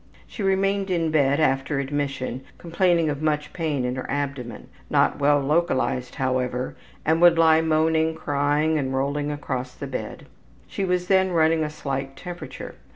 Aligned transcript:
She 0.25 0.41
remained 0.41 0.89
in 0.89 1.11
bed 1.11 1.39
after 1.39 1.77
admission, 1.79 2.41
complaining 2.57 3.07
of 3.11 3.21
much 3.21 3.53
pain 3.53 3.85
in 3.85 3.97
her 3.97 4.09
abdomen, 4.09 4.67
not 4.89 5.19
well 5.19 5.39
localized 5.39 6.15
however, 6.15 6.75
and 7.05 7.21
would 7.21 7.37
lie 7.37 7.61
moaning, 7.61 8.15
crying, 8.15 8.79
and 8.79 8.95
rolling 8.95 9.29
across 9.29 9.75
the 9.75 9.85
bed. 9.85 10.25
She 10.67 10.83
was 10.85 11.05
then 11.05 11.33
running 11.33 11.63
a 11.63 11.69
slight 11.69 12.15
temperature. 12.17 12.73